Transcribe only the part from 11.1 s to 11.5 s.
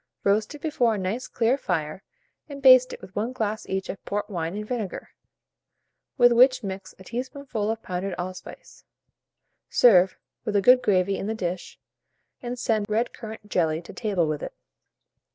in the